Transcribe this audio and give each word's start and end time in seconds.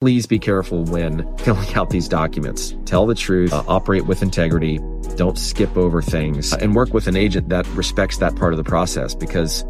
please 0.00 0.24
be 0.24 0.38
careful 0.38 0.82
when 0.84 1.36
filling 1.36 1.74
out 1.74 1.90
these 1.90 2.08
documents. 2.08 2.74
Tell 2.86 3.04
the 3.04 3.14
truth, 3.14 3.52
uh, 3.52 3.62
operate 3.68 4.06
with 4.06 4.22
integrity, 4.22 4.80
don't 5.16 5.36
skip 5.36 5.76
over 5.76 6.00
things, 6.00 6.54
uh, 6.54 6.58
and 6.62 6.74
work 6.74 6.94
with 6.94 7.06
an 7.06 7.16
agent 7.16 7.50
that 7.50 7.66
respects 7.74 8.16
that 8.16 8.34
part 8.34 8.54
of 8.54 8.56
the 8.56 8.64
process 8.64 9.14
because 9.14 9.62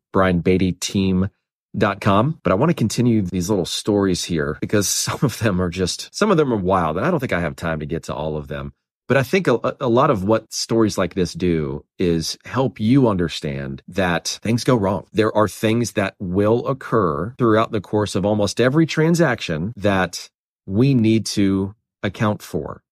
brianbeattyteam.com. 1.76 2.40
But 2.42 2.52
I 2.52 2.56
want 2.56 2.70
to 2.70 2.74
continue 2.74 3.22
these 3.22 3.48
little 3.48 3.66
stories 3.66 4.24
here 4.24 4.58
because 4.60 4.88
some 5.06 5.20
of 5.22 5.38
them 5.38 5.60
are 5.60 5.70
just, 5.70 6.14
some 6.14 6.30
of 6.30 6.36
them 6.36 6.52
are 6.52 6.58
wild 6.58 6.96
and 6.96 7.06
I 7.06 7.10
don't 7.10 7.20
think 7.20 7.32
I 7.32 7.40
have 7.40 7.56
time 7.56 7.80
to 7.80 7.86
get 7.86 8.04
to 8.04 8.14
all 8.14 8.36
of 8.36 8.48
them. 8.48 8.72
But 9.08 9.16
I 9.16 9.22
think 9.22 9.46
a, 9.46 9.76
a, 9.80 9.88
lot 9.88 10.10
of 10.10 10.24
what 10.24 10.52
stories 10.52 10.98
like 10.98 11.14
this 11.14 11.32
do 11.32 11.84
is 11.96 12.36
help 12.44 12.80
you 12.80 13.06
understand 13.06 13.80
that 13.86 14.40
things 14.42 14.64
go 14.64 14.74
wrong. 14.74 15.06
There 15.12 15.34
are 15.36 15.46
things 15.46 15.92
that 15.92 16.16
will 16.18 16.66
occur 16.66 17.32
throughout 17.38 17.70
the 17.70 17.80
course 17.80 18.16
of 18.16 18.26
almost 18.26 18.60
every 18.60 18.84
transaction 18.84 19.72
that 19.76 20.28
we 20.66 20.92
need 20.92 21.24
to 21.26 21.76
account 22.02 22.42
for, 22.42 22.82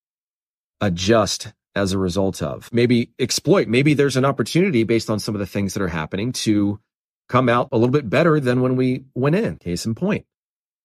adjust 0.79 1.51
as 1.75 1.91
a 1.91 1.99
result 1.99 2.41
of, 2.41 2.69
maybe 2.71 3.11
exploit. 3.19 3.67
Maybe 3.67 3.93
there's 3.93 4.15
an 4.15 4.23
opportunity 4.23 4.85
based 4.85 5.09
on 5.09 5.19
some 5.19 5.35
of 5.35 5.39
the 5.39 5.45
things 5.45 5.73
that 5.73 5.83
are 5.83 5.89
happening 5.89 6.31
to 6.31 6.79
come 7.27 7.49
out 7.49 7.69
a 7.71 7.77
little 7.77 7.91
bit 7.91 8.09
better 8.09 8.39
than 8.39 8.61
when 8.61 8.75
we 8.75 9.05
went 9.13 9.35
in. 9.35 9.57
Case 9.57 9.85
in 9.85 9.95
point 9.95 10.25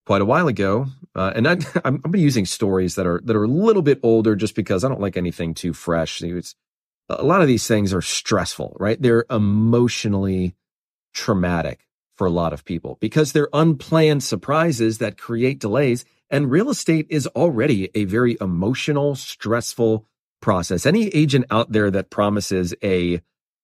quite 0.06 0.22
a 0.22 0.26
while 0.26 0.48
ago, 0.48 0.86
uh, 1.14 1.32
and 1.34 1.46
I, 1.46 1.58
I'm, 1.84 2.00
I'm 2.04 2.16
using 2.16 2.46
stories 2.46 2.94
that 2.96 3.06
are 3.06 3.20
that 3.24 3.36
are 3.36 3.44
a 3.44 3.48
little 3.48 3.82
bit 3.82 4.00
older 4.02 4.34
just 4.34 4.54
because 4.54 4.84
I 4.84 4.88
don't 4.88 5.00
like 5.00 5.16
anything 5.16 5.54
too 5.54 5.72
fresh. 5.72 6.22
It's, 6.22 6.54
a 7.08 7.24
lot 7.24 7.42
of 7.42 7.48
these 7.48 7.66
things 7.66 7.92
are 7.92 8.02
stressful, 8.02 8.76
right? 8.78 9.00
They're 9.00 9.24
emotionally 9.30 10.54
traumatic 11.12 11.86
for 12.16 12.26
a 12.26 12.30
lot 12.30 12.52
of 12.52 12.64
people 12.64 12.98
because 13.00 13.32
they're 13.32 13.48
unplanned 13.52 14.22
surprises 14.22 14.98
that 14.98 15.18
create 15.18 15.58
delays. 15.58 16.04
And 16.28 16.50
real 16.50 16.70
estate 16.70 17.06
is 17.10 17.26
already 17.28 17.90
a 17.94 18.04
very 18.04 18.36
emotional, 18.40 19.16
stressful 19.16 20.06
process. 20.40 20.86
Any 20.86 21.08
agent 21.08 21.46
out 21.50 21.72
there 21.72 21.90
that 21.90 22.10
promises 22.10 22.74
a, 22.82 23.20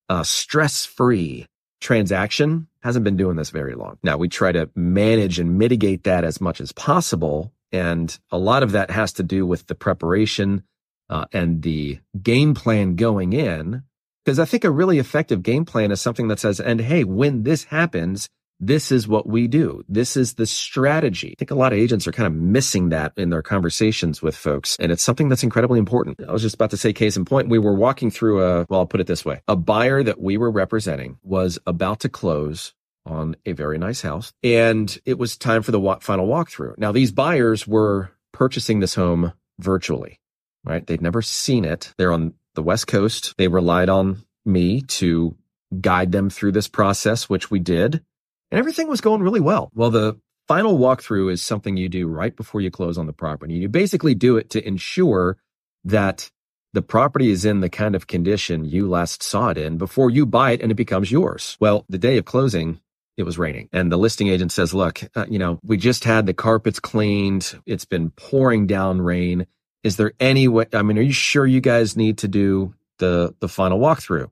a 0.08 0.24
stress-free 0.24 1.46
transaction 1.80 2.68
hasn't 2.82 3.04
been 3.04 3.16
doing 3.16 3.36
this 3.36 3.50
very 3.50 3.74
long. 3.74 3.98
Now 4.02 4.16
we 4.16 4.28
try 4.28 4.52
to 4.52 4.70
manage 4.74 5.38
and 5.38 5.58
mitigate 5.58 6.04
that 6.04 6.24
as 6.24 6.40
much 6.40 6.60
as 6.60 6.72
possible. 6.72 7.52
And 7.72 8.16
a 8.30 8.38
lot 8.38 8.62
of 8.62 8.72
that 8.72 8.90
has 8.90 9.12
to 9.14 9.22
do 9.22 9.46
with 9.46 9.66
the 9.66 9.74
preparation 9.74 10.62
uh, 11.10 11.26
and 11.32 11.62
the 11.62 11.98
game 12.22 12.54
plan 12.54 12.96
going 12.96 13.32
in. 13.32 13.82
Because 14.24 14.38
I 14.38 14.44
think 14.44 14.64
a 14.64 14.70
really 14.70 14.98
effective 14.98 15.42
game 15.42 15.64
plan 15.64 15.92
is 15.92 16.00
something 16.00 16.28
that 16.28 16.40
says, 16.40 16.58
and 16.58 16.80
hey, 16.80 17.04
when 17.04 17.44
this 17.44 17.64
happens, 17.64 18.28
this 18.60 18.90
is 18.90 19.06
what 19.06 19.26
we 19.26 19.48
do. 19.48 19.84
This 19.88 20.16
is 20.16 20.34
the 20.34 20.46
strategy. 20.46 21.34
I 21.36 21.38
think 21.38 21.50
a 21.50 21.54
lot 21.56 21.72
of 21.72 21.78
agents 21.78 22.06
are 22.06 22.12
kind 22.12 22.26
of 22.26 22.32
missing 22.32 22.88
that 22.90 23.12
in 23.16 23.30
their 23.30 23.42
conversations 23.42 24.22
with 24.22 24.36
folks. 24.36 24.76
And 24.80 24.90
it's 24.90 25.02
something 25.02 25.28
that's 25.28 25.42
incredibly 25.42 25.78
important. 25.78 26.20
I 26.26 26.32
was 26.32 26.42
just 26.42 26.54
about 26.54 26.70
to 26.70 26.76
say 26.76 26.92
case 26.92 27.16
in 27.16 27.24
point. 27.24 27.48
We 27.48 27.58
were 27.58 27.74
walking 27.74 28.10
through 28.10 28.42
a, 28.42 28.66
well, 28.68 28.80
I'll 28.80 28.86
put 28.86 29.00
it 29.00 29.06
this 29.06 29.24
way. 29.24 29.42
A 29.48 29.56
buyer 29.56 30.02
that 30.02 30.20
we 30.20 30.36
were 30.38 30.50
representing 30.50 31.18
was 31.22 31.58
about 31.66 32.00
to 32.00 32.08
close 32.08 32.72
on 33.04 33.36
a 33.46 33.52
very 33.52 33.78
nice 33.78 34.02
house 34.02 34.32
and 34.42 34.98
it 35.04 35.16
was 35.16 35.36
time 35.36 35.62
for 35.62 35.70
the 35.70 35.98
final 36.00 36.26
walkthrough. 36.26 36.76
Now 36.76 36.90
these 36.90 37.12
buyers 37.12 37.66
were 37.66 38.10
purchasing 38.32 38.80
this 38.80 38.94
home 38.94 39.32
virtually, 39.60 40.18
right? 40.64 40.84
They'd 40.84 41.02
never 41.02 41.22
seen 41.22 41.64
it. 41.64 41.94
They're 41.98 42.12
on 42.12 42.34
the 42.54 42.62
West 42.62 42.88
Coast. 42.88 43.34
They 43.38 43.48
relied 43.48 43.88
on 43.88 44.24
me 44.44 44.80
to 44.82 45.36
guide 45.80 46.10
them 46.10 46.30
through 46.30 46.52
this 46.52 46.68
process, 46.68 47.28
which 47.28 47.50
we 47.50 47.60
did 47.60 48.02
and 48.50 48.58
everything 48.58 48.88
was 48.88 49.00
going 49.00 49.22
really 49.22 49.40
well. 49.40 49.70
Well, 49.74 49.90
the 49.90 50.18
final 50.46 50.78
walkthrough 50.78 51.32
is 51.32 51.42
something 51.42 51.76
you 51.76 51.88
do 51.88 52.06
right 52.06 52.34
before 52.34 52.60
you 52.60 52.70
close 52.70 52.98
on 52.98 53.06
the 53.06 53.12
property. 53.12 53.54
You 53.54 53.68
basically 53.68 54.14
do 54.14 54.36
it 54.36 54.50
to 54.50 54.66
ensure 54.66 55.38
that 55.84 56.30
the 56.72 56.82
property 56.82 57.30
is 57.30 57.44
in 57.44 57.60
the 57.60 57.70
kind 57.70 57.94
of 57.94 58.06
condition 58.06 58.64
you 58.64 58.88
last 58.88 59.22
saw 59.22 59.48
it 59.48 59.58
in 59.58 59.78
before 59.78 60.10
you 60.10 60.26
buy 60.26 60.52
it 60.52 60.60
and 60.60 60.70
it 60.70 60.76
becomes 60.76 61.10
yours. 61.10 61.56
Well, 61.58 61.84
the 61.88 61.98
day 61.98 62.18
of 62.18 62.26
closing, 62.26 62.80
it 63.16 63.22
was 63.22 63.38
raining. 63.38 63.68
And 63.72 63.90
the 63.90 63.96
listing 63.96 64.28
agent 64.28 64.52
says, 64.52 64.74
look, 64.74 65.00
uh, 65.14 65.24
you 65.28 65.38
know, 65.38 65.58
we 65.64 65.78
just 65.78 66.04
had 66.04 66.26
the 66.26 66.34
carpets 66.34 66.78
cleaned. 66.78 67.58
It's 67.64 67.86
been 67.86 68.10
pouring 68.10 68.66
down 68.66 69.00
rain. 69.00 69.46
Is 69.84 69.96
there 69.96 70.12
any 70.20 70.48
way? 70.48 70.66
I 70.72 70.82
mean, 70.82 70.98
are 70.98 71.02
you 71.02 71.12
sure 71.12 71.46
you 71.46 71.60
guys 71.60 71.96
need 71.96 72.18
to 72.18 72.28
do 72.28 72.74
the, 72.98 73.34
the 73.40 73.48
final 73.48 73.78
walkthrough? 73.78 74.30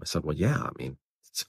I 0.00 0.04
said, 0.04 0.22
well, 0.22 0.36
yeah, 0.36 0.56
I 0.56 0.70
mean, 0.78 0.98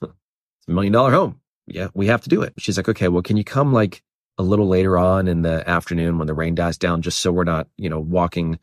it's, 0.60 0.68
a 0.68 0.72
million 0.72 0.92
dollar 0.92 1.10
home. 1.12 1.40
Yeah, 1.66 1.88
we 1.94 2.06
have 2.06 2.22
to 2.22 2.28
do 2.28 2.42
it. 2.42 2.54
She's 2.58 2.76
like, 2.76 2.88
okay, 2.88 3.08
well, 3.08 3.22
can 3.22 3.36
you 3.36 3.44
come 3.44 3.72
like 3.72 4.02
a 4.38 4.42
little 4.42 4.66
later 4.66 4.98
on 4.98 5.28
in 5.28 5.42
the 5.42 5.68
afternoon 5.68 6.18
when 6.18 6.26
the 6.26 6.34
rain 6.34 6.54
dies 6.54 6.78
down, 6.78 7.02
just 7.02 7.20
so 7.20 7.30
we're 7.30 7.44
not, 7.44 7.68
you 7.76 7.88
know, 7.88 8.00
walking 8.00 8.58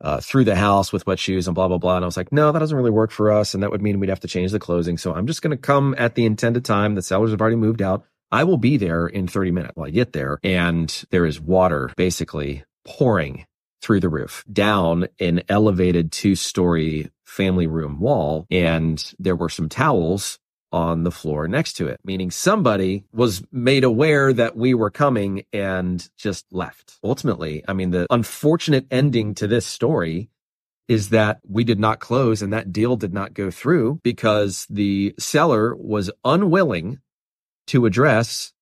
uh, 0.00 0.20
through 0.20 0.44
the 0.44 0.56
house 0.56 0.92
with 0.92 1.06
wet 1.06 1.18
shoes 1.18 1.46
and 1.46 1.54
blah, 1.54 1.68
blah, 1.68 1.78
blah. 1.78 1.96
And 1.96 2.04
I 2.04 2.06
was 2.06 2.16
like, 2.16 2.32
no, 2.32 2.52
that 2.52 2.58
doesn't 2.58 2.76
really 2.76 2.90
work 2.90 3.10
for 3.10 3.30
us. 3.30 3.54
And 3.54 3.62
that 3.62 3.70
would 3.70 3.82
mean 3.82 4.00
we'd 4.00 4.08
have 4.08 4.20
to 4.20 4.28
change 4.28 4.50
the 4.50 4.58
closing. 4.58 4.98
So 4.98 5.14
I'm 5.14 5.26
just 5.26 5.42
going 5.42 5.50
to 5.52 5.56
come 5.56 5.94
at 5.98 6.14
the 6.14 6.26
intended 6.26 6.64
time. 6.64 6.94
The 6.94 7.02
sellers 7.02 7.30
have 7.30 7.40
already 7.40 7.56
moved 7.56 7.82
out. 7.82 8.04
I 8.32 8.44
will 8.44 8.56
be 8.56 8.76
there 8.76 9.06
in 9.06 9.26
30 9.26 9.50
minutes. 9.50 9.72
Well, 9.76 9.86
I 9.86 9.90
get 9.90 10.12
there 10.12 10.38
and 10.42 11.04
there 11.10 11.26
is 11.26 11.40
water 11.40 11.90
basically 11.96 12.64
pouring 12.84 13.46
through 13.82 14.00
the 14.00 14.08
roof 14.08 14.44
down 14.50 15.08
an 15.18 15.42
elevated 15.48 16.12
two 16.12 16.34
story 16.34 17.10
family 17.24 17.66
room 17.66 18.00
wall. 18.00 18.46
And 18.50 19.12
there 19.18 19.36
were 19.36 19.48
some 19.48 19.68
towels 19.68 20.38
on 20.72 21.04
the 21.04 21.10
floor 21.10 21.48
next 21.48 21.74
to 21.74 21.88
it, 21.88 22.00
meaning 22.04 22.30
somebody 22.30 23.04
was 23.12 23.42
made 23.50 23.84
aware 23.84 24.32
that 24.32 24.56
we 24.56 24.74
were 24.74 24.90
coming 24.90 25.44
and 25.52 26.08
just 26.16 26.46
left. 26.52 26.98
Ultimately, 27.02 27.64
I 27.66 27.72
mean, 27.72 27.90
the 27.90 28.06
unfortunate 28.10 28.86
ending 28.90 29.34
to 29.34 29.46
this 29.46 29.66
story 29.66 30.30
is 30.88 31.10
that 31.10 31.40
we 31.48 31.64
did 31.64 31.78
not 31.78 32.00
close 32.00 32.42
and 32.42 32.52
that 32.52 32.72
deal 32.72 32.96
did 32.96 33.14
not 33.14 33.34
go 33.34 33.50
through 33.50 34.00
because 34.02 34.66
the 34.68 35.14
seller 35.18 35.74
was 35.76 36.10
unwilling 36.24 36.98
to 37.68 37.86
address 37.86 38.52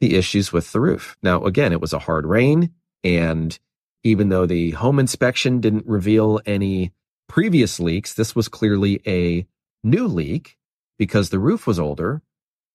the 0.00 0.16
issues 0.16 0.52
with 0.52 0.72
the 0.72 0.80
roof. 0.80 1.16
Now, 1.22 1.44
again, 1.44 1.72
it 1.72 1.80
was 1.80 1.92
a 1.92 2.00
hard 2.00 2.26
rain 2.26 2.72
and 3.04 3.58
even 4.04 4.28
though 4.28 4.46
the 4.46 4.72
home 4.72 4.98
inspection 4.98 5.60
didn't 5.60 5.86
reveal 5.86 6.40
any 6.46 6.92
previous 7.28 7.78
leaks, 7.78 8.14
this 8.14 8.34
was 8.34 8.48
clearly 8.48 9.00
a 9.06 9.46
new 9.84 10.06
leak 10.06 10.57
because 10.98 11.30
the 11.30 11.38
roof 11.38 11.66
was 11.66 11.78
older 11.78 12.22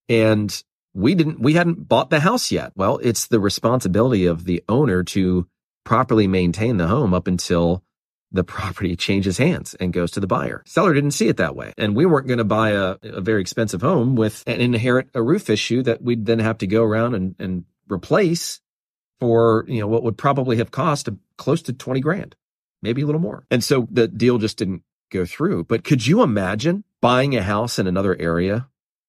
and 0.09 0.63
we 0.93 1.15
didn't, 1.15 1.39
we 1.39 1.53
hadn't 1.53 1.87
bought 1.87 2.09
the 2.09 2.19
house 2.19 2.51
yet. 2.51 2.71
Well, 2.75 2.99
it's 3.01 3.27
the 3.27 3.39
responsibility 3.39 4.25
of 4.25 4.45
the 4.45 4.63
owner 4.69 5.03
to 5.03 5.47
properly 5.83 6.27
maintain 6.27 6.77
the 6.77 6.87
home 6.87 7.13
up 7.13 7.27
until 7.27 7.83
the 8.31 8.43
property 8.43 8.95
changes 8.95 9.37
hands 9.37 9.75
and 9.75 9.93
goes 9.93 10.11
to 10.11 10.19
the 10.19 10.27
buyer. 10.27 10.63
Seller 10.65 10.93
didn't 10.93 11.11
see 11.11 11.27
it 11.27 11.37
that 11.37 11.55
way. 11.55 11.73
And 11.77 11.95
we 11.95 12.05
weren't 12.05 12.27
going 12.27 12.39
to 12.39 12.43
buy 12.43 12.71
a, 12.71 12.95
a 13.03 13.21
very 13.21 13.41
expensive 13.41 13.81
home 13.81 14.15
with 14.15 14.43
an 14.47 14.59
inherit 14.59 15.09
a 15.13 15.21
roof 15.21 15.49
issue 15.49 15.83
that 15.83 16.01
we'd 16.01 16.25
then 16.25 16.39
have 16.39 16.57
to 16.59 16.67
go 16.67 16.83
around 16.83 17.15
and, 17.15 17.35
and 17.39 17.65
replace 17.89 18.59
for, 19.19 19.65
you 19.67 19.79
know, 19.79 19.87
what 19.87 20.03
would 20.03 20.17
probably 20.17 20.57
have 20.57 20.71
cost 20.71 21.07
close 21.37 21.61
to 21.63 21.73
20 21.73 21.99
grand, 22.01 22.35
maybe 22.81 23.01
a 23.01 23.05
little 23.05 23.21
more. 23.21 23.45
And 23.49 23.63
so 23.63 23.87
the 23.89 24.07
deal 24.07 24.37
just 24.37 24.57
didn't 24.57 24.83
go 25.11 25.25
through. 25.25 25.65
But 25.65 25.83
could 25.83 26.05
you 26.05 26.23
imagine 26.23 26.83
buying 27.03 27.35
a 27.35 27.43
house 27.43 27.79
in 27.79 27.85
another 27.85 28.15
area 28.17 28.65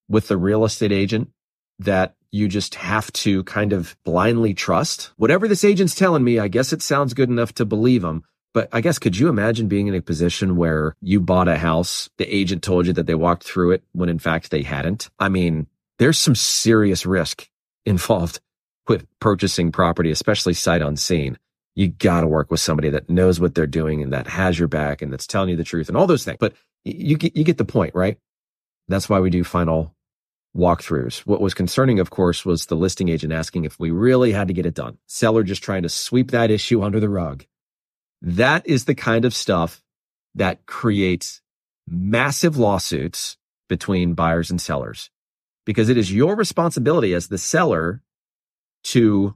with 0.09 0.27
the 0.27 0.37
real 0.37 0.65
estate 0.65 0.91
agent 0.91 1.31
that 1.79 2.17
you 2.33 2.49
just 2.49 2.75
have 2.75 3.13
to 3.13 3.45
kind 3.45 3.73
of 3.73 3.97
blindly 4.05 4.53
trust. 4.53 5.13
Whatever 5.17 5.47
this 5.47 5.63
agent's 5.63 5.95
telling 5.95 6.25
me, 6.25 6.41
I 6.41 6.49
guess 6.49 6.73
it 6.73 6.83
sounds 6.83 7.15
good 7.15 7.29
enough 7.29 7.55
to 7.55 7.65
believe 7.65 8.03
them. 8.03 8.25
But 8.53 8.69
I 8.73 8.81
guess 8.81 8.99
could 8.99 9.17
you 9.17 9.29
imagine 9.29 9.69
being 9.69 9.87
in 9.87 9.95
a 9.95 10.03
position 10.03 10.57
where 10.57 10.97
you 11.01 11.21
bought 11.21 11.47
a 11.47 11.57
house, 11.57 12.11
the 12.19 12.27
agent 12.27 12.65
told 12.65 12.89
you 12.89 12.93
that 12.95 13.07
they 13.07 13.15
walked 13.15 13.45
through 13.45 13.71
it 13.71 13.85
when 13.93 14.09
in 14.09 14.19
fact 14.19 14.51
they 14.51 14.63
hadn't? 14.63 15.09
I 15.21 15.29
mean, 15.29 15.69
there's 16.01 16.19
some 16.19 16.35
serious 16.35 17.07
risk 17.07 17.49
involved 17.87 18.41
with 18.89 19.07
purchasing 19.21 19.71
property, 19.71 20.11
especially 20.11 20.55
sight 20.55 20.83
unseen. 20.83 21.39
You 21.77 21.89
got 21.89 22.23
to 22.23 22.27
work 22.27 22.51
with 22.51 22.59
somebody 22.59 22.91
that 22.91 23.09
knows 23.09 23.39
what 23.39 23.55
they're 23.55 23.69
doing 23.69 24.03
and 24.03 24.13
that 24.13 24.27
has 24.27 24.59
your 24.59 24.67
back 24.69 25.01
and 25.01 25.13
that's 25.13 25.29
telling 25.29 25.51
you 25.51 25.57
the 25.57 25.63
truth 25.63 25.87
and 25.87 25.97
all 25.97 26.09
those 26.09 26.25
things. 26.25 26.39
But 26.41 26.55
you 26.85 27.17
get, 27.17 27.37
you 27.37 27.45
get 27.45 27.59
the 27.59 27.65
point, 27.65 27.95
right? 27.95 28.19
That's 28.89 29.09
why 29.09 29.21
we 29.21 29.31
do 29.31 29.45
final 29.45 29.95
walkthroughs. 30.57 31.21
What 31.21 31.41
was 31.41 31.55
concerning, 31.55 31.99
of 31.99 32.11
course, 32.11 32.45
was 32.45 32.67
the 32.67 32.77
listing 32.77 33.09
agent 33.09 33.33
asking 33.33 33.65
if 33.65 33.79
we 33.79 33.91
really 33.91 34.33
had 34.33 34.49
to 34.49 34.55
get 34.55 34.67
it 34.67 34.75
done. 34.75 34.99
Seller 35.07 35.43
just 35.43 35.63
trying 35.63 35.83
to 35.83 35.89
sweep 35.89 36.31
that 36.31 36.51
issue 36.51 36.83
under 36.83 37.01
the 37.01 37.09
rug. 37.09 37.45
That 38.23 38.67
is 38.67 38.85
the 38.85 38.95
kind 38.95 39.25
of 39.25 39.35
stuff 39.35 39.83
that 40.35 40.67
creates 40.67 41.41
massive 41.87 42.57
lawsuits 42.57 43.37
between 43.69 44.15
buyers 44.15 44.51
and 44.51 44.61
sellers 44.61 45.11
because 45.65 45.89
it 45.89 45.97
is 45.97 46.13
your 46.13 46.37
responsibility 46.37 47.15
as 47.15 47.29
the 47.29 47.39
seller 47.39 48.03
to 48.85 49.35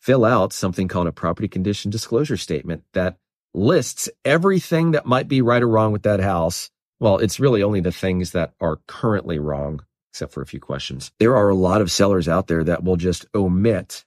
fill 0.00 0.24
out 0.24 0.52
something 0.52 0.88
called 0.88 1.06
a 1.06 1.12
property 1.12 1.48
condition 1.48 1.90
disclosure 1.90 2.36
statement 2.36 2.84
that 2.94 3.16
lists 3.54 4.08
everything 4.24 4.92
that 4.92 5.06
might 5.06 5.28
be 5.28 5.42
right 5.42 5.62
or 5.62 5.68
wrong 5.68 5.92
with 5.92 6.02
that 6.02 6.20
house. 6.20 6.70
Well, 6.98 7.18
it's 7.18 7.40
really 7.40 7.62
only 7.62 7.80
the 7.80 7.92
things 7.92 8.32
that 8.32 8.52
are 8.60 8.80
currently 8.86 9.38
wrong, 9.38 9.84
except 10.12 10.32
for 10.32 10.42
a 10.42 10.46
few 10.46 10.60
questions. 10.60 11.12
There 11.18 11.36
are 11.36 11.48
a 11.48 11.54
lot 11.54 11.80
of 11.80 11.90
sellers 11.90 12.28
out 12.28 12.46
there 12.46 12.64
that 12.64 12.84
will 12.84 12.96
just 12.96 13.26
omit 13.34 14.04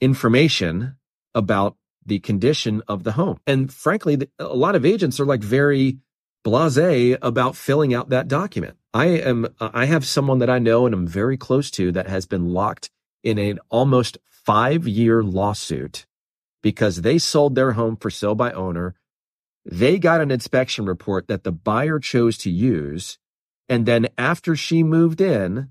information 0.00 0.96
about 1.34 1.76
the 2.04 2.18
condition 2.20 2.82
of 2.88 3.04
the 3.04 3.12
home. 3.12 3.38
And 3.46 3.72
frankly, 3.72 4.18
a 4.38 4.44
lot 4.46 4.74
of 4.74 4.86
agents 4.86 5.20
are 5.20 5.26
like 5.26 5.42
very 5.42 5.98
blasé 6.44 7.18
about 7.20 7.56
filling 7.56 7.92
out 7.92 8.08
that 8.08 8.28
document. 8.28 8.76
I 8.94 9.06
am, 9.06 9.46
I 9.60 9.84
have 9.84 10.06
someone 10.06 10.38
that 10.38 10.50
I 10.50 10.58
know 10.58 10.86
and 10.86 10.94
I'm 10.94 11.06
very 11.06 11.36
close 11.36 11.70
to 11.72 11.92
that 11.92 12.08
has 12.08 12.26
been 12.26 12.48
locked 12.48 12.90
in 13.22 13.38
an 13.38 13.58
almost 13.68 14.18
five 14.24 14.88
year 14.88 15.22
lawsuit 15.22 16.06
because 16.62 17.02
they 17.02 17.18
sold 17.18 17.54
their 17.54 17.72
home 17.72 17.96
for 17.96 18.10
sale 18.10 18.34
by 18.34 18.52
owner. 18.52 18.94
They 19.64 19.98
got 19.98 20.20
an 20.20 20.30
inspection 20.30 20.86
report 20.86 21.28
that 21.28 21.44
the 21.44 21.52
buyer 21.52 21.98
chose 21.98 22.38
to 22.38 22.50
use. 22.50 23.18
And 23.68 23.86
then 23.86 24.08
after 24.18 24.56
she 24.56 24.82
moved 24.82 25.20
in, 25.20 25.68